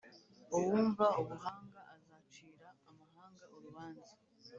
Uwumva 0.55 1.05
ubuhanga 1.21 1.79
azacira 1.95 2.67
amahanga 2.89 3.43
urubanza, 3.55 4.13